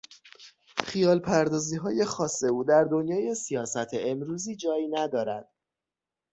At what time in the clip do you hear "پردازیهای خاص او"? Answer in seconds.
1.19-2.63